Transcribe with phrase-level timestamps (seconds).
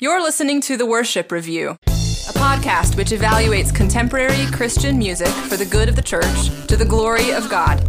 [0.00, 5.64] You're listening to The Worship Review, a podcast which evaluates contemporary Christian music for the
[5.64, 7.80] good of the church to the glory of God.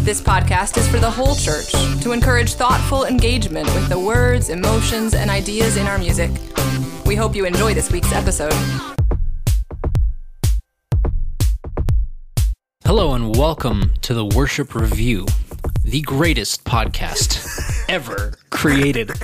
[0.00, 1.70] This podcast is for the whole church
[2.02, 6.32] to encourage thoughtful engagement with the words, emotions, and ideas in our music.
[7.06, 8.54] We hope you enjoy this week's episode.
[12.84, 15.26] Hello and welcome to the Worship Review,
[15.84, 19.12] the greatest podcast ever created.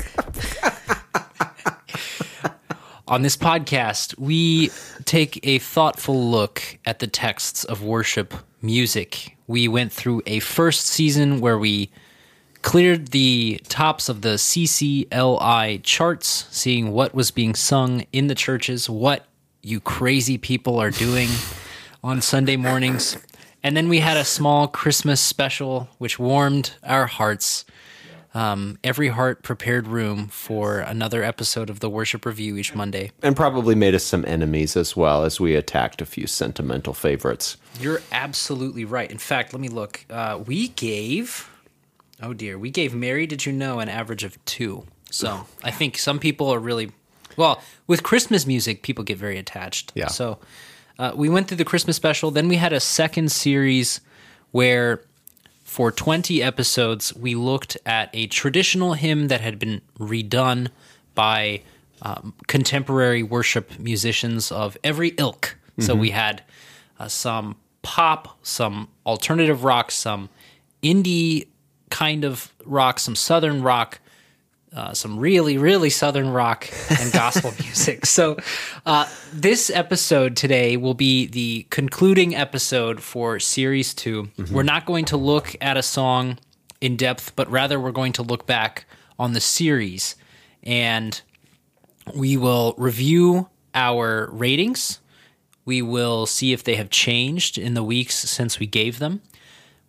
[3.09, 4.70] On this podcast, we
[5.06, 9.34] take a thoughtful look at the texts of worship music.
[9.46, 11.91] We went through a first season where we
[12.60, 18.91] cleared the tops of the CCLI charts, seeing what was being sung in the churches,
[18.91, 19.24] what
[19.62, 21.30] you crazy people are doing
[22.04, 23.16] on Sunday mornings.
[23.62, 27.65] And then we had a small Christmas special, which warmed our hearts.
[28.34, 33.10] Um, every heart prepared room for another episode of the Worship Review each Monday.
[33.23, 37.56] and probably made us some enemies as well as we attacked a few sentimental favorites.
[37.80, 39.10] You're absolutely right.
[39.10, 40.04] In fact, let me look.
[40.10, 41.49] Uh, we gave,
[42.23, 44.84] oh dear, we gave Mary, Did You Know, an average of two.
[45.10, 46.93] So I think some people are really,
[47.38, 49.90] well, with Christmas music, people get very attached.
[49.95, 50.09] Yeah.
[50.09, 50.38] So
[50.99, 52.30] uh, we went through the Christmas special.
[52.30, 54.02] Then we had a second series
[54.51, 55.01] where
[55.69, 60.69] for 20 episodes, we looked at a traditional hymn that had been redone
[61.15, 61.61] by
[62.01, 65.59] um, contemporary worship musicians of every ilk.
[65.81, 66.43] So we had
[66.99, 70.31] uh, some pop, some alternative rock, some
[70.83, 71.49] indie
[71.91, 74.00] kind of rock, some southern rock,
[74.75, 76.69] uh, some really, really southern rock
[77.00, 78.06] and gospel music.
[78.06, 78.37] So,
[78.84, 84.87] uh, this episode today will be the concluding episode for series 2 we We're not
[84.87, 86.39] going to look at a song
[86.81, 88.87] in depth, but rather we're going to look back
[89.19, 90.16] on the series
[90.62, 91.21] and
[92.15, 95.00] we will review our ratings.
[95.65, 99.21] We will see if they have changed in the weeks since we gave them.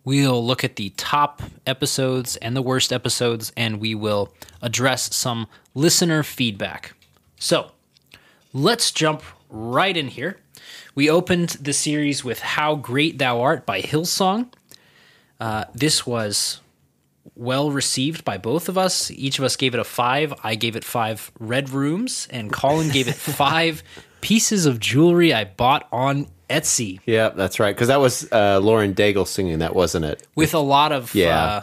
[0.04, 5.46] We'll look at the top episodes and the worst episodes, and we will address some
[5.74, 6.94] listener feedback.
[7.38, 7.72] So
[8.52, 10.38] let's jump right in here.
[10.94, 14.52] We opened the series with How Great Thou Art by Hillsong.
[15.38, 16.60] Uh, this was
[17.34, 19.10] well received by both of us.
[19.10, 20.34] Each of us gave it a five.
[20.42, 23.82] I gave it five red rooms, and Colin gave it five
[24.20, 27.74] pieces of jewelry I bought on Etsy Yeah, that's right.
[27.74, 30.26] Because that was uh, Lauren Daigle singing that, wasn't it?
[30.34, 31.42] with a lot of Yeah.
[31.44, 31.62] uh,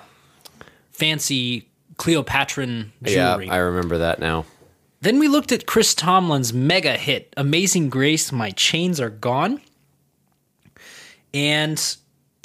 [0.91, 1.67] fancy
[1.97, 3.35] Cleopatran Yeah.
[3.49, 4.45] I remember that now.
[5.01, 9.61] then we looked at Chris Tomlin's mega hit, Amazing Grace, My Chains Are Gone.
[11.33, 11.97] And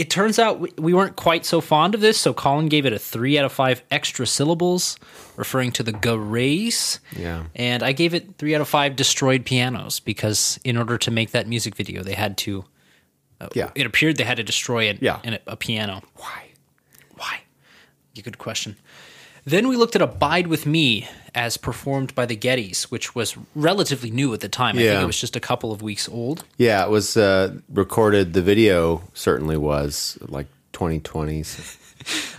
[0.03, 2.93] it turns out we- we weren't quite so fond of this, so Colin gave it
[2.93, 4.97] a three out of five extra syllables,
[5.37, 6.99] referring to the grace.
[7.17, 7.45] Yeah.
[7.55, 11.31] And I gave it three out of five destroyed pianos because in order to make
[11.31, 12.65] that music video, they had to.
[13.41, 13.71] uh, Yeah.
[13.75, 14.99] It appeared they had to destroy it.
[15.01, 15.19] Yeah.
[15.25, 16.03] an- a piano.
[16.17, 16.41] Why?
[17.17, 17.41] Why?
[18.23, 18.77] Good question.
[19.45, 24.11] Then we looked at Abide with Me as performed by the Gettys, which was relatively
[24.11, 24.77] new at the time.
[24.77, 26.45] I think it was just a couple of weeks old.
[26.59, 28.35] Yeah, it was uh, recorded.
[28.35, 31.79] The video certainly was like 2020s.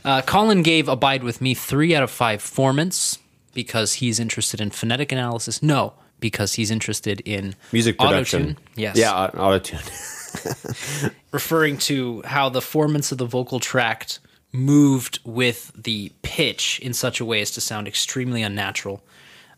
[0.04, 3.18] Uh, Colin gave Abide with Me three out of five formants
[3.54, 5.64] because he's interested in phonetic analysis.
[5.64, 8.56] No, because he's interested in Music production.
[8.56, 8.58] Autotune.
[8.76, 8.98] Yes.
[8.98, 11.14] Yeah, au- autotune.
[11.32, 14.20] referring to how the formants of the vocal tract
[14.54, 19.04] moved with the pitch in such a way as to sound extremely unnatural.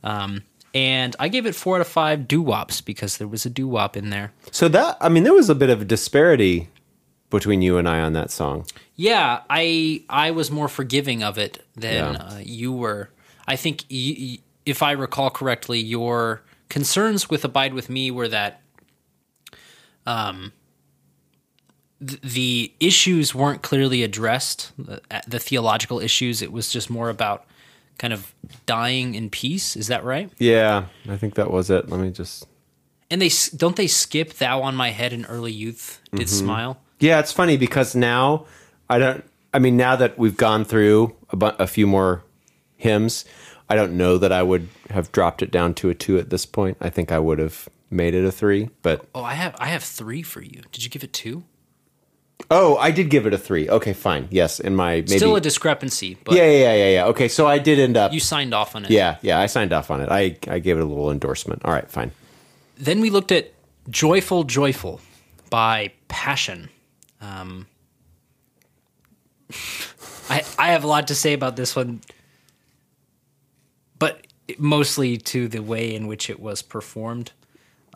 [0.03, 3.49] Um, and I gave it four out of five doo wops because there was a
[3.49, 4.31] doo wop in there.
[4.51, 6.69] so that, I mean, there was a bit of a disparity
[7.29, 8.65] between you and I on that song.
[8.95, 12.21] Yeah, I I was more forgiving of it than Yeah.
[12.21, 13.09] uh, you were.
[13.47, 18.27] I think, y- y- if I recall correctly, your concerns with Abide with Me were
[18.29, 18.61] that
[20.05, 20.53] um,
[22.01, 26.41] the issues weren't clearly addressed, the, uh, the theological issues.
[26.41, 27.45] It was just more about
[27.97, 28.33] kind of
[28.65, 29.75] dying in peace.
[29.75, 30.29] Is that right?
[30.37, 31.89] Yeah, I think that was it.
[31.89, 32.47] Let me just.
[33.09, 36.45] And they don't they skip "Thou on My Head" in early youth did mm-hmm.
[36.45, 36.81] smile.
[36.99, 38.45] Yeah, it's funny because now
[38.89, 39.23] I don't.
[39.53, 42.23] I mean, now that we've gone through a, bu- a few more
[42.75, 43.23] hymns,
[43.69, 46.45] I don't know that I would have dropped it down to a two at this
[46.45, 46.77] point.
[46.81, 48.69] I think I would have made it a three.
[48.81, 50.63] But Oh, I have I have three for you.
[50.71, 51.43] Did you give it two?
[52.51, 53.69] Oh, I did give it a three.
[53.69, 54.27] Okay, fine.
[54.31, 55.17] Yes, in my maybe.
[55.17, 57.05] Still a discrepancy, but yeah, yeah, yeah, yeah.
[57.07, 58.13] Okay, so I did end up.
[58.13, 58.91] you signed off on it.
[58.91, 60.09] yeah, yeah, I signed off on it.
[60.09, 61.63] I I gave it a little endorsement.
[61.65, 62.11] All right, fine.
[62.77, 63.53] Then we looked at
[63.89, 65.01] "Joyful, Joyful"
[65.49, 66.69] by Passion.
[67.21, 67.67] Um,
[70.29, 72.01] I I have a lot to say about this one,
[73.97, 74.25] but
[74.57, 77.31] mostly to the way in which it was performed.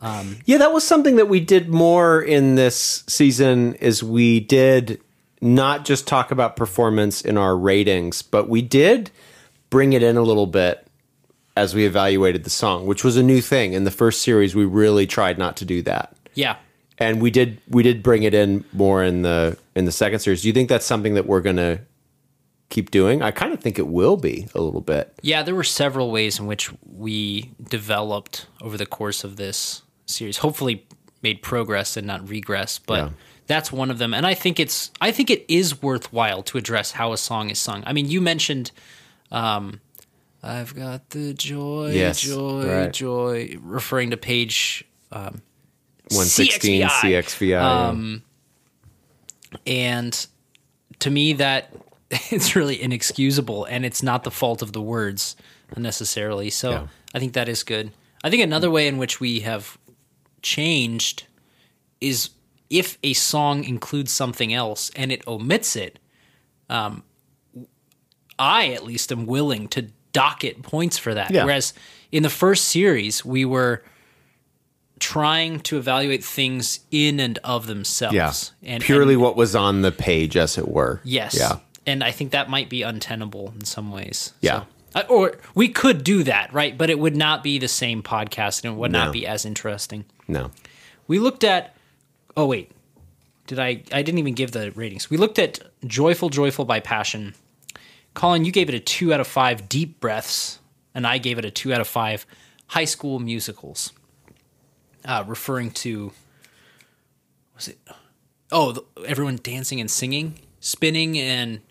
[0.01, 5.01] Um, yeah, that was something that we did more in this season is we did
[5.41, 9.11] not just talk about performance in our ratings, but we did
[9.69, 10.85] bring it in a little bit
[11.55, 13.73] as we evaluated the song, which was a new thing.
[13.73, 16.15] In the first series, we really tried not to do that.
[16.33, 16.57] Yeah.
[16.97, 20.41] And we did we did bring it in more in the in the second series.
[20.41, 21.79] Do you think that's something that we're going to
[22.69, 23.21] keep doing?
[23.21, 25.13] I kind of think it will be a little bit.
[25.21, 30.37] Yeah, there were several ways in which we developed over the course of this series.
[30.37, 30.85] Hopefully
[31.21, 33.09] made progress and not regress, but Yeah.
[33.47, 34.13] that's one of them.
[34.13, 37.59] And I think it's I think it is worthwhile to address how a song is
[37.59, 37.83] sung.
[37.85, 38.71] I mean, you mentioned
[39.31, 39.81] um
[40.41, 42.93] I've got the joy, Yes, joy, right.
[42.93, 46.89] joy, referring to page 116 CXVI.
[46.89, 47.49] CXVI.
[47.49, 48.19] yeah.
[49.65, 50.27] and
[50.99, 51.73] to me that
[52.31, 55.35] it's really inexcusable and it's not the fault of the words
[55.77, 56.87] necessarily so Yeah.
[57.13, 57.91] i think that is good
[58.23, 59.77] i think another way in which we have
[60.41, 61.25] changed
[62.01, 62.29] is
[62.69, 65.99] if a song includes something else and it omits it
[66.69, 67.03] um,
[68.37, 71.45] i at least am willing to docket points for that Yeah.
[71.45, 71.73] whereas
[72.11, 73.83] in the first series we were
[74.99, 78.33] trying to evaluate things in and of themselves yeah.
[78.63, 80.99] and Purely and- what was on the page, as it were.
[81.05, 81.35] Yes.
[81.37, 81.59] Yeah.
[81.87, 84.33] And I think that might be untenable in some ways.
[84.41, 84.61] Yeah.
[84.61, 84.67] So-
[85.09, 86.77] or we could do that, right?
[86.77, 89.05] But it would not be the same podcast and it would No.
[89.05, 90.05] not be as interesting.
[90.27, 90.51] No.
[91.07, 91.75] We looked at
[92.37, 92.71] Oh wait.
[93.47, 95.09] Did I I didn't even give the ratings.
[95.09, 97.33] We looked at Joyful Joyful by Passion.
[98.13, 100.59] Colin, you gave it a 2 out of 5 deep breaths
[100.95, 102.25] and I gave it a 2 out of 5
[102.67, 103.91] high school musicals.
[105.05, 106.11] Uh, referring to
[107.55, 107.77] was it
[108.51, 111.61] Oh, the, everyone dancing and singing, spinning and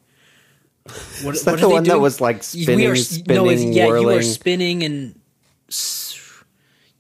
[1.23, 3.73] what, Is that what the are one that was, like, We spinning, no, it's- spinning,
[3.73, 5.15] yeah, you are spinning and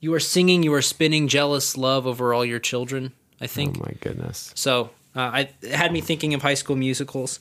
[0.00, 3.12] you are singing, you are spinning jealous love over all your children.
[3.40, 4.52] I think Oh my goodness.
[4.54, 4.90] so.
[5.16, 7.40] Uh, I it had me thinking of High School Musicals.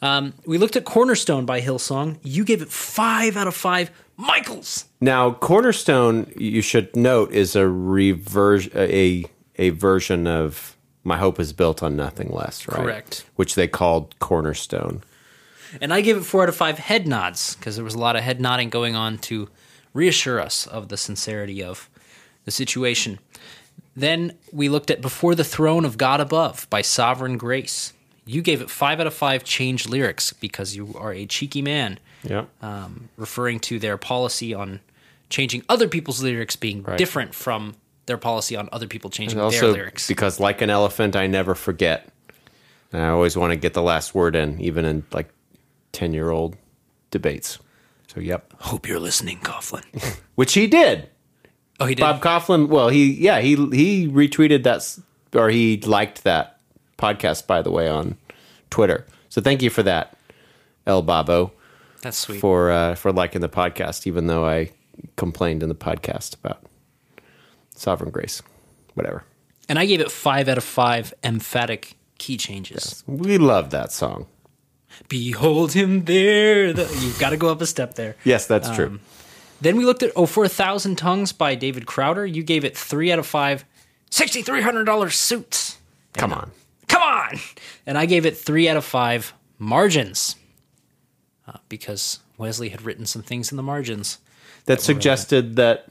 [0.00, 2.18] Um, we looked at Cornerstone by Hillsong.
[2.22, 3.90] You gave it five out of five.
[4.16, 4.86] Michaels.
[5.00, 9.24] Now, Cornerstone, you should note, is a reversion, a
[9.56, 12.76] a version of "My Hope Is Built on Nothing Less," right?
[12.80, 13.24] Correct.
[13.36, 15.02] Which they called Cornerstone.
[15.80, 18.16] And I gave it four out of five head nods because there was a lot
[18.16, 19.48] of head nodding going on to
[19.94, 21.88] reassure us of the sincerity of
[22.44, 23.18] the situation.
[23.96, 27.92] Then we looked at Before the Throne of God Above by Sovereign Grace.
[28.24, 31.98] You gave it five out of five changed lyrics because you are a cheeky man,
[32.22, 32.44] Yeah.
[32.62, 34.80] um, referring to their policy on
[35.30, 37.74] changing other people's lyrics being different from
[38.06, 40.06] their policy on other people changing also, their lyrics.
[40.08, 42.08] because like an elephant, I never forget.
[42.92, 45.28] And I always want to get the last word in, even in like
[45.92, 46.56] ten-year-old
[47.10, 47.58] debates.
[48.12, 48.52] So, yep.
[48.60, 49.84] Hope you're listening, Kauflin.
[50.34, 51.08] Which he did.
[51.80, 52.00] Oh, he did.
[52.00, 52.68] Bob Kauflin.
[52.68, 54.98] Well, he yeah he he retweeted that
[55.38, 56.58] or he liked that
[56.96, 58.16] podcast by the way on
[58.70, 59.06] Twitter.
[59.28, 60.16] So thank you for that,
[60.86, 61.52] El Babo,
[62.02, 62.40] That's sweet.
[62.40, 64.72] for uh, for liking the podcast, even though I
[65.16, 66.64] complained in the podcast about
[67.74, 68.42] Sovereign Grace,
[68.94, 69.24] whatever.
[69.68, 73.04] And I gave it five out of five emphatic key changes.
[73.06, 74.26] We love that song.
[75.08, 76.72] Behold him there.
[76.72, 78.16] The, you've got to go up a step there.
[78.24, 78.86] Yes, that's true.
[78.86, 79.00] Um,
[79.60, 82.26] Then we looked at Oh for a Thousand Tongues by David Crowder.
[82.26, 83.64] You gave it three out of five.
[84.10, 85.78] $6,300 suits.
[86.14, 86.50] Come on.
[86.88, 87.38] Come on.
[87.86, 90.36] And I gave it three out of five margins
[91.46, 94.18] uh, because Wesley had written some things in the margins.
[94.66, 95.86] That suggested that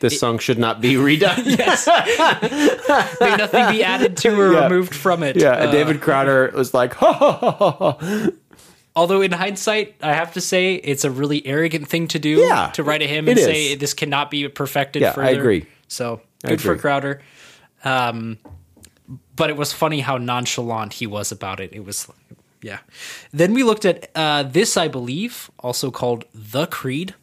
[0.00, 1.44] this song should not be redone.
[1.58, 1.86] Yes.
[3.20, 4.64] May nothing be added to or Yeah.
[4.64, 5.36] removed from it.
[5.36, 8.28] yeah, Uh, and David Crowder was like, ha ha ha ha.
[8.96, 12.70] Although in hindsight, I have to say it's a really arrogant thing to do Yeah,
[12.74, 15.38] to write a hymn and say this cannot be perfected Yeah, I further.
[15.40, 15.66] agree.
[15.88, 16.76] So I good for.
[16.76, 17.20] Crowder.
[17.84, 18.38] Um,
[19.36, 21.72] but it was funny how nonchalant he was about it.
[21.72, 22.08] It was,
[22.60, 22.78] yeah.
[23.32, 27.14] Then we looked at uh, this, I believe, also called The Creed,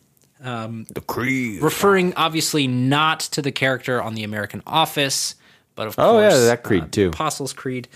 [0.46, 1.62] The Creed.
[1.62, 5.36] referring obviously not to the character on the American Office,
[5.76, 7.08] but of Oh, yeah, that Creed, uh, too.
[7.10, 7.88] Apostles' Creed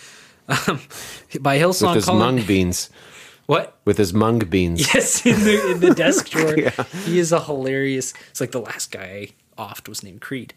[0.47, 0.79] um,
[1.39, 1.87] by Hillsong.
[1.87, 2.89] with his calling- mung beans.
[3.49, 3.77] What?
[3.83, 4.93] With his mung beans.
[4.93, 6.55] Yes, in the in the desk drawer.
[7.05, 8.13] He is a hilarious.
[8.29, 10.53] It's like the last guy oft was named Creed.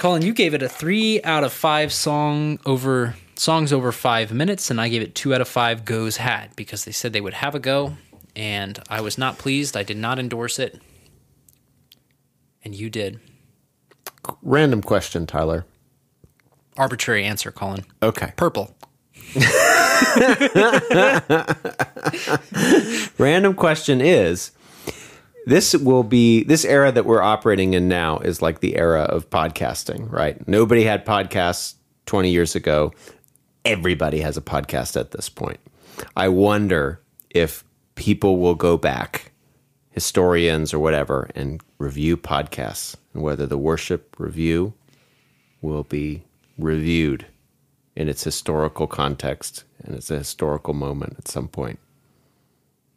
[0.00, 4.70] Colin, you gave it a three out of five song over songs over five minutes,
[4.70, 7.34] and I gave it two out of five goes had because they said they would
[7.34, 7.98] have a go,
[8.38, 9.76] and I was not pleased.
[9.76, 10.80] I did not endorse it,
[12.64, 13.18] and you did.
[14.42, 15.66] Random question, Tyler.
[16.76, 17.84] Arbitrary answer, Colin.
[18.02, 18.32] Okay.
[18.36, 18.76] Purple.
[23.18, 24.52] Random question is
[25.46, 29.28] this will be this era that we're operating in now is like the era of
[29.28, 30.46] podcasting, right?
[30.46, 31.74] Nobody had podcasts
[32.06, 32.92] 20 years ago.
[33.64, 35.58] Everybody has a podcast at this point.
[36.16, 37.64] I wonder if
[37.98, 39.32] people will go back,
[39.90, 44.72] historians or whatever, and review podcasts and whether the worship review
[45.60, 46.22] will be
[46.56, 47.26] reviewed
[47.96, 51.80] in its historical context and it's a historical moment at some point.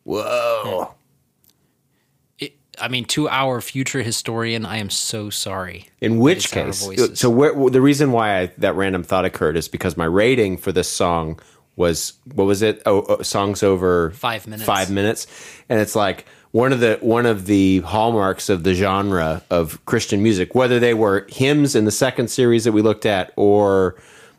[0.03, 0.85] Whoa.
[0.85, 0.93] Hmm.
[2.37, 5.89] It, I mean, to our future historian, I am so sorry.
[5.99, 9.97] In which case, so where, the reason why I, that random thought occurred is because
[9.97, 11.39] my rating for this song
[11.81, 12.81] was what was it?
[12.85, 14.65] Oh, oh, songs over Five minutes.
[14.65, 15.27] Five minutes,
[15.67, 20.23] and it's like one of the one of the hallmarks of the genre of Christian
[20.23, 23.95] music, whether they were hymns in the second series that we looked at or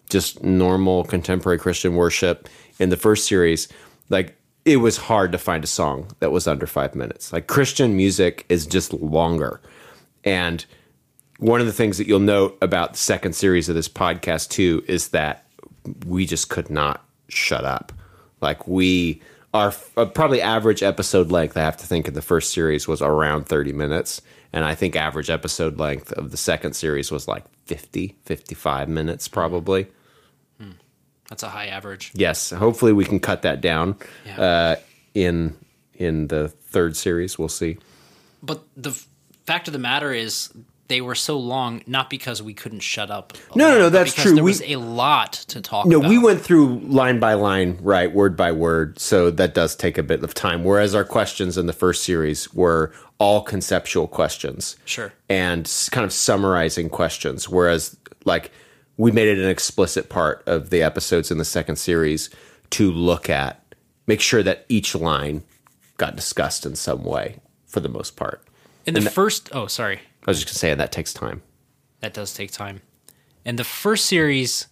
[0.08, 3.68] just normal contemporary Christian worship in the first series,
[4.08, 7.32] like it was hard to find a song that was under five minutes.
[7.32, 9.60] Like Christian music is just longer.
[10.24, 10.64] And
[11.38, 14.84] one of the things that you'll note about the second series of this podcast too
[14.86, 15.46] is that
[16.06, 17.92] we just could not shut up.
[18.40, 19.20] Like we
[19.54, 23.02] our uh, probably average episode length I have to think in the first series was
[23.02, 24.22] around 30 minutes
[24.52, 29.28] and I think average episode length of the second series was like 50 55 minutes
[29.28, 29.86] probably.
[31.28, 32.12] That's a high average.
[32.14, 33.96] Yes, hopefully we can cut that down
[34.26, 34.40] Yeah.
[34.40, 34.76] uh,
[35.14, 35.56] in
[35.94, 37.38] in the third series.
[37.38, 37.78] We'll see.
[38.42, 39.06] But the f-
[39.46, 40.52] fact of the matter is,
[40.92, 43.32] they were so long not because we couldn't shut up.
[43.54, 44.34] No, no, no, that's true.
[44.34, 45.90] There We- was a lot to talk about.
[45.90, 46.10] No, about.
[46.10, 48.98] we went through line by line, right, word by word.
[48.98, 50.64] So that does take a bit of time.
[50.64, 54.76] Whereas our questions in the first series were all conceptual questions.
[54.84, 55.12] Sure.
[55.28, 57.48] And kind of summarizing questions.
[57.48, 58.50] Whereas, like,
[58.98, 62.28] we made it an explicit part of the episodes in the second series
[62.70, 63.64] to look at,
[64.06, 65.42] make sure that each line
[65.96, 68.42] got discussed in some way for the most part.
[68.84, 71.42] In the first, oh, sorry, I was just going to say, that takes time.
[72.00, 72.80] that does take time.
[73.44, 74.66] And the first series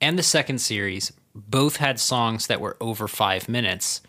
[0.00, 4.00] and the second series both had songs that were over five minutes,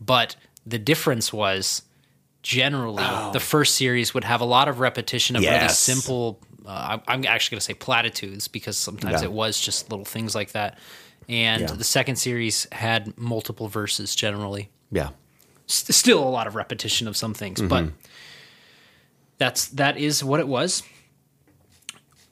[0.00, 1.82] but the difference was
[2.42, 3.02] generally
[3.32, 5.68] the first series would have a lot of repetition of really Oh.
[5.68, 6.40] Simple.
[6.64, 9.28] Uh, I'm actually going to say platitudes because sometimes Yeah.
[9.28, 10.78] it was just little things like that.
[11.28, 11.72] And Yeah.
[11.72, 14.70] the second series had multiple verses generally.
[14.92, 15.10] Yeah.
[15.68, 17.96] S- still a lot of repetition of some things, but Mm-hmm.
[19.38, 20.82] That's that is what it was.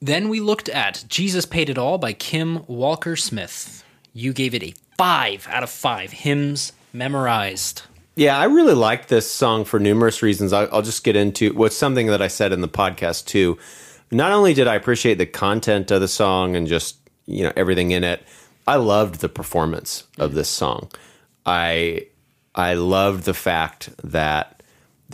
[0.00, 3.84] Then we looked at Jesus Paid It All by Kim Walker Smith.
[4.12, 7.82] You gave it a five out of five hymns memorized.
[8.16, 10.52] Yeah, I really liked this song for numerous reasons.
[10.52, 13.58] I'll, I'll just get into what's something that I said in the podcast too.
[14.10, 17.90] Not only did I appreciate the content of the song and just you know everything
[17.90, 18.22] in it,
[18.66, 20.34] I loved the performance of mm.
[20.34, 20.90] this song.
[21.44, 22.06] I
[22.54, 24.53] I loved the fact that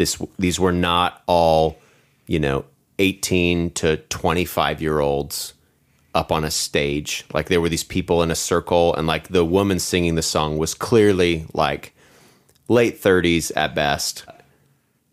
[0.00, 1.78] this these were not all
[2.26, 2.64] you know
[2.98, 5.52] eighteen to twenty five year olds
[6.14, 7.24] up on a stage.
[7.34, 10.56] Like there were these people in a circle, and like the woman singing the song
[10.56, 11.92] was clearly like
[12.66, 14.24] late 30s at best.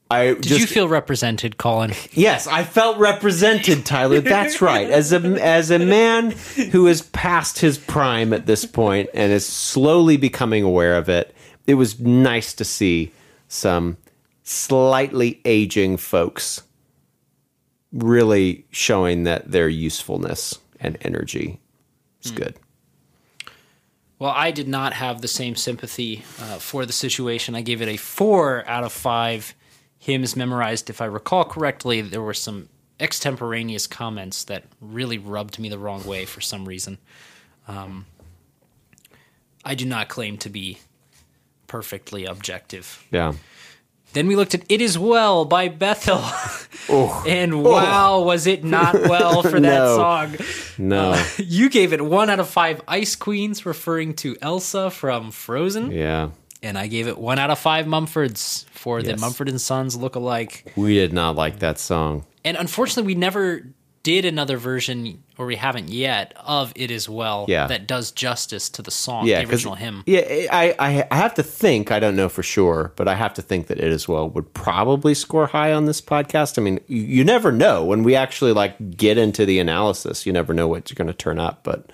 [0.10, 1.92] I Did just you feel represented, Colin?
[2.14, 4.22] yes, I felt represented, Tyler.
[4.22, 4.90] That's right.
[4.90, 6.32] As a as a man
[6.72, 11.36] who is past his prime at this point and is slowly becoming aware of it,
[11.66, 13.12] it was nice to see
[13.50, 13.98] some
[14.48, 16.64] slightly aging folks
[17.92, 21.60] really showing that their usefulness and energy
[22.24, 22.56] is good.
[24.20, 27.56] Well, I did not have the same sympathy uh, for the situation.
[27.56, 29.54] I gave it a four out of five
[30.00, 30.90] hymns memorized.
[30.90, 36.06] If I recall correctly, there were some extemporaneous comments that really rubbed me the wrong
[36.06, 36.98] way for some reason.
[37.68, 38.06] Um,
[39.66, 40.80] I do not claim to be
[41.68, 43.06] perfectly objective.
[43.12, 43.34] Yeah.
[44.18, 46.18] Then we looked at It Is Well by Bethel.
[46.90, 47.24] Oh.
[47.28, 47.60] and oh.
[47.60, 49.96] wow, was it not well for that No.
[49.96, 50.36] song.
[50.80, 51.12] No.
[51.12, 55.92] Uh, you gave it one out of five Ice Queens, referring to Elsa from Frozen.
[55.92, 56.32] yeah.
[56.64, 60.74] And I gave it one out of five Mumfords for the Mumford and Sons look-alike.
[60.76, 62.26] We did not like that song.
[62.44, 63.68] And unfortunately, we never
[64.08, 67.68] did another version, or we haven't yet, of It Is Well Yeah.
[67.68, 70.04] that does justice to the song, yeah, the original hymn.
[70.06, 71.92] Yeah, I, I I have to think.
[71.92, 74.54] I don't know for sure, but I have to think that it as well would
[74.54, 76.58] probably score high on this podcast.
[76.58, 80.26] I mean, you, you never know when we actually like get into the analysis.
[80.26, 81.92] You never know what's going to turn up, but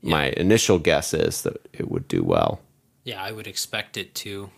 [0.00, 2.60] my initial guess is that it would do well.
[3.04, 4.48] Yeah, I would expect it to.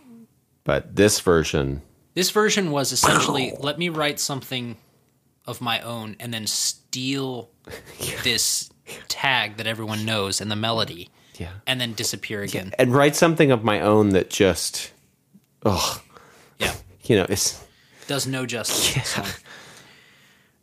[0.62, 1.82] But this version,
[2.14, 4.76] This version was essentially let me write something
[5.50, 7.50] of my own and then steal
[8.25, 8.71] this
[9.09, 12.73] tag that everyone knows and the melody yeah, and then disappear again.
[12.78, 14.92] and write something of my own that just,
[15.64, 16.02] oh,
[16.59, 16.75] Yeah.
[17.04, 17.62] you know, it's
[18.07, 19.26] does no justice the song.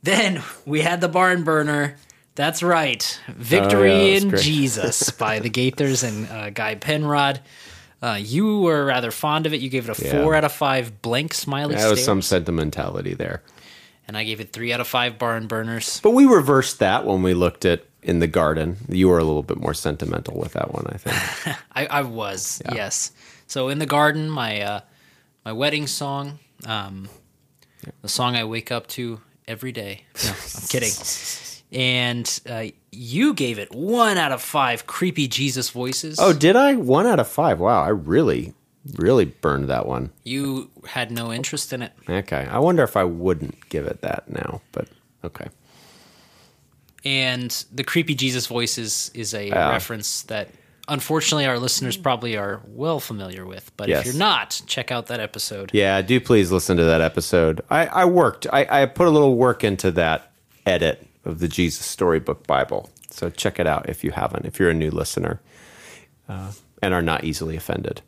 [0.03, 1.95] Then we had the barn burner.
[2.35, 4.43] That's right, "Victory Oh, yeah, in great.
[4.43, 7.39] Jesus" by the Gaithers and uh, Guy Penrod.
[7.99, 9.59] Uh, you were rather fond of it.
[9.61, 10.21] You gave it a Yeah.
[10.21, 13.41] four out of five blank smiley That was some sentimentality there.
[14.07, 15.99] And I gave it three out of five barn burners.
[16.01, 18.77] But we reversed that when we looked at in the garden.
[18.87, 21.57] You were a little bit more sentimental with that one, I think.
[21.75, 23.11] I, I was yes.
[23.47, 24.79] So in the garden, my uh,
[25.45, 27.09] my wedding song, um,
[28.01, 30.05] the song I wake up to every day.
[30.25, 30.91] No, I'm kidding.
[31.69, 36.17] And uh, you gave it one out of five creepy Jesus voices.
[36.17, 36.75] oh, did I?
[36.75, 37.59] One out of five.
[37.59, 38.53] Wow, I really,
[38.95, 40.11] really burned that one.
[40.23, 41.91] you had no interest in it.
[42.09, 42.47] Okay.
[42.49, 44.87] I wonder if I wouldn't give it that now, but
[45.23, 45.47] okay.
[47.05, 49.69] And the creepy Jesus voices is a Yeah.
[49.71, 50.49] reference that
[50.87, 53.71] unfortunately our listeners probably are well familiar with.
[53.77, 54.01] But Yes.
[54.01, 55.71] if you're not, check out that episode.
[55.73, 57.61] Yeah, do please listen to that episode.
[57.69, 60.31] I, I worked, I, I put a little work into that
[60.65, 62.89] edit of the Jesus Storybook Bible.
[63.11, 65.39] So check it out if you haven't, if you're a new listener
[66.29, 66.51] uh,
[66.81, 68.01] and are not easily offended.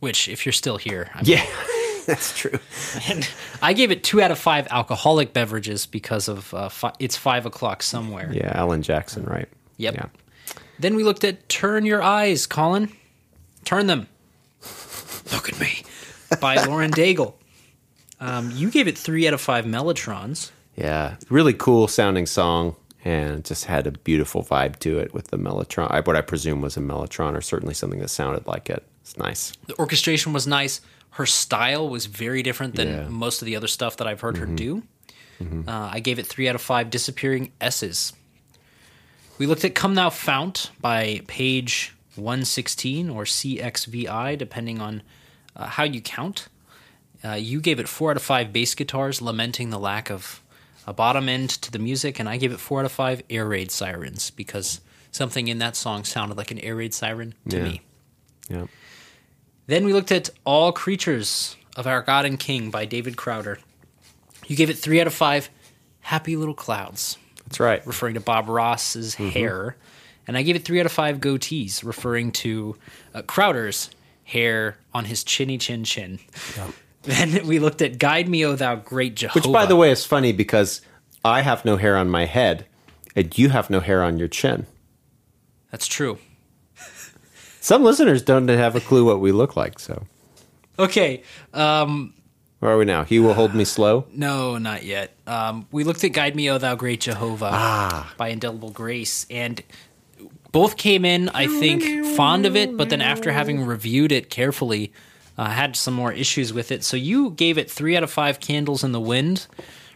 [0.00, 1.46] Which, if you're still here, I Yeah,
[2.06, 2.58] that's true.
[3.08, 3.28] And
[3.62, 7.46] I gave it two out of five alcoholic beverages because of uh, fi- it's five
[7.46, 8.30] o'clock somewhere.
[8.32, 9.48] Yeah, Alan Jackson, right?
[9.78, 9.94] Yep.
[9.94, 10.06] Yeah.
[10.78, 12.92] Then we looked at Turn Your Eyes, Colin.
[13.64, 14.08] Turn them.
[15.32, 15.82] Look at me.
[16.40, 17.34] By Lauren Daigle.
[18.20, 20.50] Um, you gave it three out of five Mellotrons.
[20.76, 25.38] Yeah, really cool sounding song, and just had a beautiful vibe to it with the
[25.38, 26.06] mellotron.
[26.06, 28.84] What I presume was a mellotron, or certainly something that sounded like it.
[29.06, 29.52] It's nice.
[29.68, 30.80] The orchestration was nice.
[31.10, 32.94] Her style was very different than Yeah.
[33.04, 33.12] Mm-hmm.
[33.12, 34.82] most of the other stuff that I've heard her do.
[35.40, 38.12] Uh, I gave it three out of five disappearing S's.
[39.38, 45.02] We looked at Come Thou Fount by page 116 or CXVI, depending on
[45.54, 46.48] uh, how you count.
[47.24, 50.42] Uh, you gave it four out of five bass guitars, lamenting the lack of
[50.86, 53.46] a bottom end to the music, and I gave it four out of five air
[53.46, 54.80] raid sirens because
[55.12, 57.62] something in that song sounded like an air raid siren to Yeah.
[57.62, 57.80] me.
[58.48, 58.66] Yeah.
[59.66, 63.58] Then we looked at All Creatures of Our God and King by David Crowder.
[64.46, 65.50] You gave it three out of five
[66.00, 67.84] happy little clouds, That's right.
[67.86, 69.76] referring to Bob Ross's hair.
[70.28, 72.76] And I gave it three out of five goatees, referring to
[73.14, 73.90] uh, Crowder's
[74.24, 76.18] hair on his chinny chin chin.
[77.02, 79.46] Then we looked at Guide Me, O Thou Great Jehovah.
[79.46, 80.80] Which, by the way, is funny because
[81.24, 82.66] I have no hair on my head,
[83.14, 84.66] and you have no hair on your chin.
[85.70, 86.18] That's true.
[87.66, 89.80] Some listeners don't have a clue what we look like.
[89.80, 90.04] So,
[90.78, 91.24] Okay.
[91.52, 92.14] Um,
[92.60, 93.02] where are we now?
[93.02, 94.06] He will hold me slow.
[94.12, 95.16] No, not yet.
[95.26, 99.60] Um, we looked at Guide Me, O Thou Great Jehovah by Indelible Grace, and
[100.52, 104.92] both came in, I think, fond of it, but then after having reviewed it carefully,
[105.36, 106.84] uh, had some more issues with it.
[106.84, 109.48] So you gave it three out of five candles in the wind,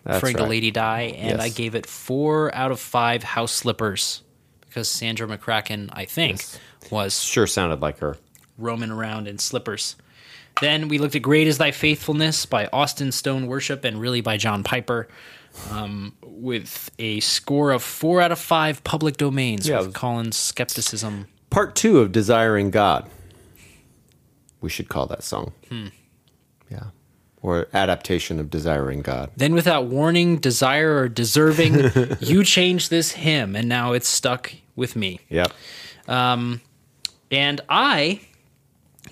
[0.04, 0.44] referring to.
[0.44, 1.40] Lady Di, and Yes.
[1.40, 4.22] I gave it four out of five house slippers
[4.66, 6.44] because Sandra McCracken, I think,
[6.90, 8.16] was Sure, sounded like her.
[8.58, 9.96] roaming around in slippers.
[10.60, 14.36] Then we looked at Great is Thy Faithfulness by Austin Stone Worship and really by
[14.36, 15.08] John Piper
[15.70, 19.80] um, with a score of four out of five public domains Yeah.
[19.80, 21.26] with Colin's skepticism.
[21.50, 23.08] Part two of Desiring God.
[24.60, 25.52] We should call that song.
[25.68, 25.86] Hmm.
[26.70, 26.84] Yeah.
[27.42, 29.30] Or adaptation of Desiring God.
[29.36, 31.90] Then, without warning, desire, or deserving,
[32.20, 35.20] you changed this hymn and now it's stuck with me.
[35.30, 35.50] Yep.
[37.30, 38.20] And I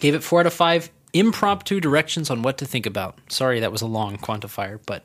[0.01, 3.19] gave it four out of five impromptu directions on what to think about.
[3.29, 5.05] Sorry, that was a long quantifier, but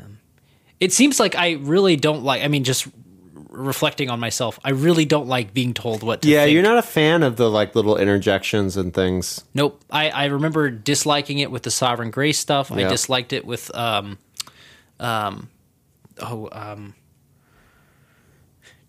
[0.00, 0.18] um,
[0.80, 2.42] it seems like I really don't like.
[2.42, 2.88] I mean, just
[3.50, 6.54] reflecting on myself, I really don't like being told what to Yeah, think.
[6.54, 9.44] you're not a fan of the like little interjections and things.
[9.54, 9.82] Nope.
[9.90, 12.70] I, I remember disliking it with the Sovereign Grace stuff.
[12.70, 14.18] I disliked it with um
[15.00, 15.48] um
[16.20, 16.94] oh um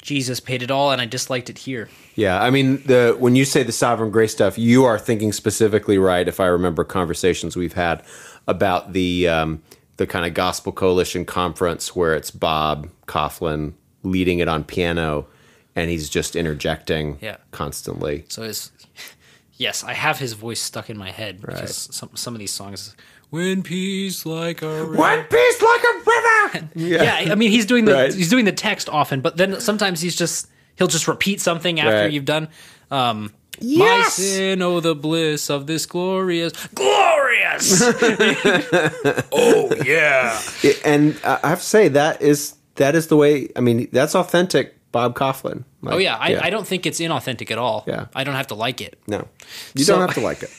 [0.09, 1.87] Jesus paid it all and I disliked it here.
[2.15, 5.99] Yeah, I mean the when you say the sovereign grace stuff, you are thinking specifically
[5.99, 6.27] right.
[6.27, 8.01] If I remember conversations we've had
[8.47, 9.61] about the um,
[9.97, 15.27] the kind of gospel coalition conference where it's Bob Kauflin leading it on piano,
[15.75, 17.37] and he's just interjecting Yeah.
[17.51, 18.25] constantly.
[18.29, 18.71] So it's
[19.57, 22.95] yes, I have his voice stuck in my head because some some of these songs.
[23.31, 24.95] When peace like a river.
[24.95, 26.69] One piece like a river.
[26.75, 28.13] Yeah, I mean he's doing the Right.
[28.13, 32.01] he's doing the text often, but then sometimes he's just he'll just repeat something after
[32.03, 32.11] Right.
[32.11, 32.47] you've done.
[32.89, 34.13] Um, My Yes!
[34.15, 37.81] sin, oh the bliss of this glorious, glorious.
[39.31, 40.39] oh yeah.
[40.85, 43.49] And I I have to say that is that is the way.
[43.55, 45.63] I mean, that's authentic Bob Kauflin.
[45.81, 47.83] Like, Oh yeah, I, I don't think it's inauthentic at all.
[47.87, 48.07] Yeah.
[48.15, 48.97] I don't have to like it.
[49.07, 49.27] No,
[49.75, 50.51] you So- don't have to like it.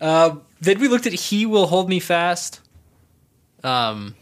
[0.60, 2.60] Then we looked at "He Will Hold Me Fast."
[3.62, 4.14] Um,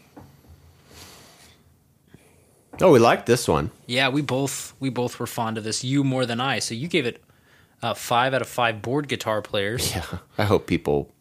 [2.81, 3.69] Oh, we liked this one.
[3.85, 5.83] yeah, we both we both were fond of this.
[5.83, 6.59] You more than I.
[6.59, 7.23] So you gave it
[7.81, 9.93] uh, five out of five board guitar players.
[9.95, 10.03] Yeah,
[10.37, 11.11] I hope people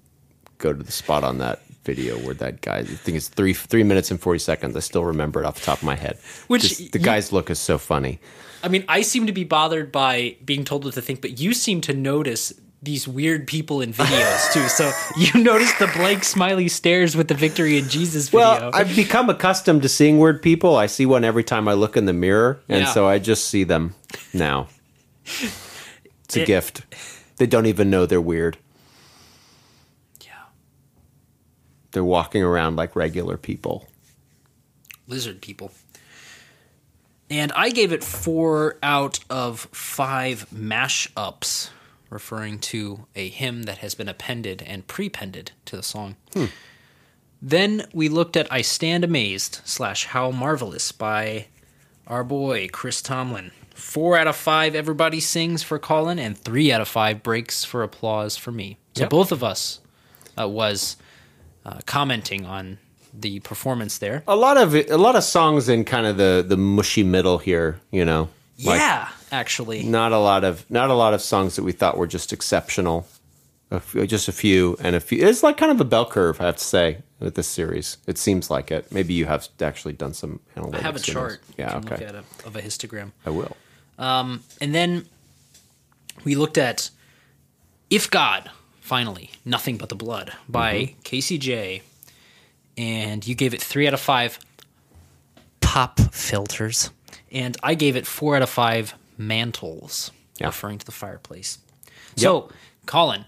[0.59, 2.79] go to the spot on that video where that guy.
[2.79, 4.77] I think it's three three minutes and forty seconds.
[4.77, 6.19] I still remember it off the top of my head.
[6.49, 8.21] Which Just- the you- guy's look is so funny.
[8.65, 11.53] I mean, I seem to be bothered by being told what to think, but you
[11.53, 12.53] seem to notice
[12.85, 14.69] these weird people in videos too.
[14.69, 18.41] So you notice the blank smiley stares with the Victory in Jesus video.
[18.47, 20.77] Well, I've become accustomed to seeing weird people.
[20.77, 22.93] I see one every time I look in the mirror, and Yeah.
[22.93, 23.95] so I just see them
[24.33, 24.69] now.
[25.25, 26.83] It's a It- gift.
[27.39, 28.59] They don't even know they're weird.
[30.25, 30.33] yeah,
[31.93, 33.87] They're walking around like regular people.
[35.07, 35.71] lizard people.
[37.29, 41.71] And I gave it four out of five mashups,
[42.11, 46.17] referring to a hymn that has been appended and prepended to the song.
[47.41, 51.47] Then we looked at I Stand Amazed slash How Marvelous by
[52.07, 53.51] our boy Chris Tomlin.
[53.75, 57.83] Four out of five everybody sings for Colin, and three out of five breaks for
[57.83, 58.79] applause for me.
[58.95, 59.11] So Yep.
[59.11, 59.81] both of us
[60.39, 60.97] uh, was
[61.65, 62.79] uh, commenting on
[63.15, 64.23] the performance there.
[64.27, 67.81] A lot of a lot of songs in kind of the the mushy middle here.
[67.91, 68.29] You know,
[68.65, 69.83] Like, yeah, actually.
[69.83, 73.07] not a lot of not a lot of songs that we thought were just exceptional.
[73.71, 75.27] A few, just a few and a few.
[75.27, 77.97] It's like kind of a bell curve, I have to say, with this series.
[78.07, 78.93] It seems like it.
[78.93, 80.75] Maybe you have actually done some analytics.
[80.75, 81.41] I have a chart.
[81.57, 81.95] Yeah, okay.
[81.97, 83.13] Look at a, of a histogram.
[83.25, 83.57] I will.
[83.99, 85.07] Um, And then
[86.23, 86.91] we looked at
[87.89, 88.51] If God,
[88.83, 91.01] finally, Nothing But the Blood by Mm-hmm.
[91.03, 91.83] KCJ.
[92.77, 94.39] And you gave it three out of five
[95.61, 96.91] pop filters.
[97.31, 100.47] And I gave it four out of five mantles, Yeah.
[100.49, 101.59] referring to the fireplace.
[102.17, 102.51] So,
[102.87, 103.25] Colin,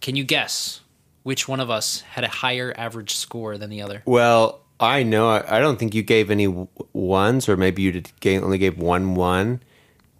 [0.00, 0.80] can you guess
[1.24, 4.02] which one of us had a higher average score than the other?
[4.04, 5.28] Well, I know.
[5.28, 8.78] I, I don't think you gave any w- ones, or maybe you did, only gave
[8.78, 9.60] one one.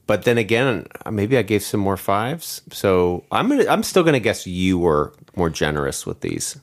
[0.08, 2.62] But then again, maybe I gave some more fives.
[2.72, 3.66] So I'm gonna.
[3.68, 6.58] I'm still gonna guess you were more generous with these.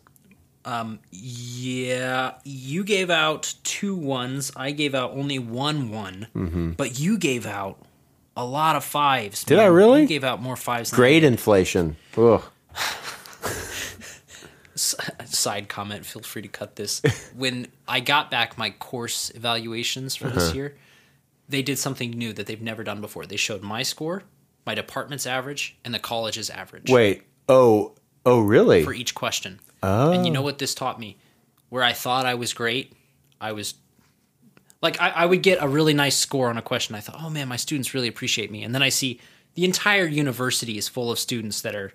[1.11, 4.51] Yeah, you gave out two ones.
[4.55, 7.77] I gave out only one one, but you gave out
[8.35, 9.41] a lot of fives.
[9.41, 9.49] Mm-hmm.
[9.49, 10.01] Did I really?
[10.01, 10.89] You gave out more fives.
[10.89, 11.97] than Grade inflation.
[12.17, 12.41] Ugh.
[14.75, 17.01] Side comment: Feel free to cut this.
[17.37, 20.35] when I got back my course evaluations for Uh-huh.
[20.39, 20.75] this year,
[21.47, 23.25] they did something new that they've never done before.
[23.25, 24.23] They showed my score,
[24.65, 26.89] my department's average, and the college's average.
[26.89, 27.23] Wait.
[27.47, 27.93] Oh.
[28.25, 28.83] Oh, really?
[28.83, 29.59] for each question.
[29.83, 30.11] Oh.
[30.11, 31.17] And you know what this taught me?
[31.69, 32.93] Where I thought I was great,
[33.39, 33.75] I was
[34.81, 36.95] like I, I would get a really nice score on a question.
[36.95, 38.63] I thought, oh man, my students really appreciate me.
[38.63, 39.19] And then I see
[39.55, 41.91] the entire university is full of students that are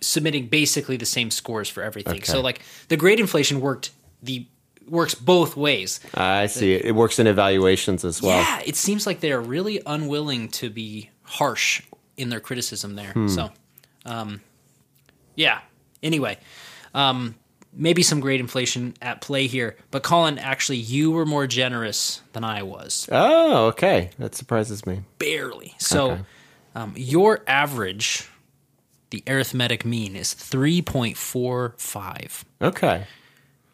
[0.00, 2.22] submitting basically the same scores for everything.
[2.22, 3.90] So like the grade inflation worked
[4.22, 4.46] the
[4.90, 6.00] works both ways.
[6.14, 6.74] I see.
[6.74, 8.36] It, works in evaluations as well.
[8.42, 11.82] Yeah, it seems like they're really unwilling to be harsh
[12.16, 13.12] in their criticism there.
[13.12, 13.28] Hmm.
[13.28, 13.50] So,
[14.04, 14.40] um,
[15.36, 15.60] yeah.
[16.02, 16.36] Anyway,
[16.92, 17.34] um,
[17.72, 19.76] maybe some great inflation at play here.
[19.90, 24.10] But Colin, actually, you were more generous than I was, Oh, okay.
[24.18, 25.02] That surprises me.
[25.18, 25.74] barely.
[25.78, 26.22] So, Okay.
[26.74, 28.28] um, your average,
[29.10, 32.44] the arithmetic mean, is three point four five.
[32.60, 33.06] Okay.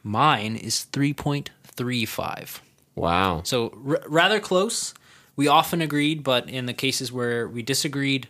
[0.06, 2.62] Mine is three point three five.
[2.94, 3.42] Wow.
[3.42, 4.94] So r- rather close.
[5.34, 8.28] We often agreed, but in the cases where we disagreed,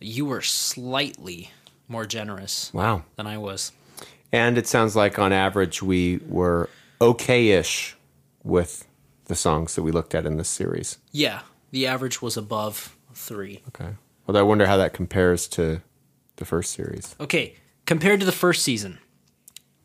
[0.00, 1.50] you were slightly
[1.86, 3.04] more generous Wow.
[3.16, 3.72] than I was.
[4.32, 7.94] And it sounds like on average we were okay-ish
[8.42, 8.86] with
[9.26, 10.96] the songs that we looked at in this series.
[11.12, 13.60] Yeah, the average was above three.
[13.68, 13.90] Okay.
[14.26, 15.82] Well, I wonder how that compares to
[16.36, 17.14] the first series.
[17.20, 17.54] Okay,
[17.86, 18.98] compared to the first season,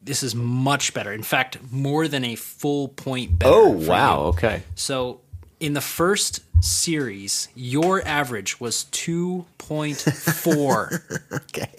[0.03, 1.11] this is much better.
[1.13, 3.51] In fact, more than a full point better.
[3.53, 4.21] Oh, wow.
[4.21, 4.27] you.
[4.29, 4.63] Okay.
[4.75, 5.21] So
[5.59, 11.19] in the first series, your average was 2.4.
[11.33, 11.73] Okay.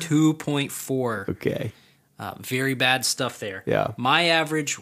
[0.00, 1.28] 2.4.
[1.28, 1.72] Okay.
[2.18, 3.62] Uh, very bad stuff there.
[3.66, 3.92] Yeah.
[3.96, 4.78] My average,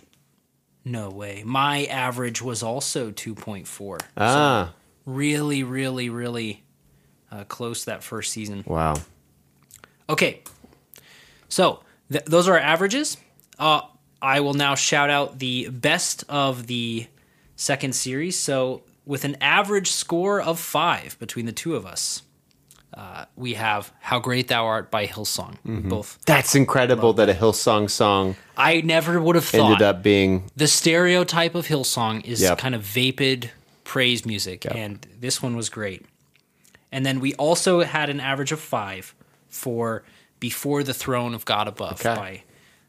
[0.85, 1.43] no way.
[1.45, 4.01] My average was also 2.4.
[4.17, 4.73] Ah,
[5.05, 6.63] Really, really, really
[7.31, 8.63] uh, close that first season.
[8.67, 8.95] wow.
[10.11, 10.43] Okay.
[11.49, 13.16] So th- those are our averages.
[13.59, 13.83] Uh,
[14.21, 17.07] I will now shout out the best of the
[17.57, 18.38] second series.
[18.38, 22.23] So with an average score of five between the two of us,
[22.94, 25.57] uh, we have "How Great Thou Art" by Hillsong.
[25.66, 25.88] Mm-hmm.
[25.88, 26.18] Both.
[26.27, 30.66] That's incredible that a Hillsong song I never would have thought ended up being the
[30.66, 32.59] stereotype of Hillsong is Yep.
[32.59, 33.51] kind of vapid
[33.85, 36.05] praise music, and this one was great.
[36.90, 39.14] And then we also had an average of five
[39.49, 40.03] for
[40.40, 42.14] "Before the Throne of God Above" Okay.
[42.14, 42.42] by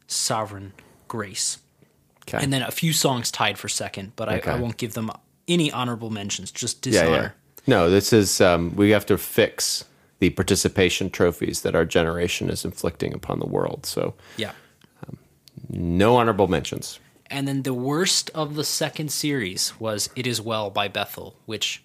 [0.06, 0.72] Sovereign
[1.08, 1.58] Grace.
[2.28, 2.44] Okay.
[2.44, 4.52] and then a few songs tied for second, but I, Okay.
[4.52, 5.10] I won't give them
[5.48, 6.52] any honorable mentions.
[6.52, 7.22] Just yeah, dishonor.
[7.22, 7.30] yeah.
[7.66, 9.84] No, this is um, we have to fix
[10.20, 13.84] the participation trophies that our generation is inflicting upon the world.
[13.86, 14.52] So yeah.
[15.68, 17.00] no honorable mentions.
[17.26, 21.82] And then the worst of the second series was "It Is Well" by Bethel, which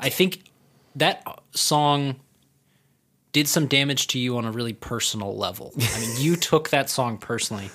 [0.00, 0.44] I think
[0.96, 2.16] that song
[3.36, 5.74] did some damage to you on a really personal level.
[5.78, 7.68] I mean, you took that song personally.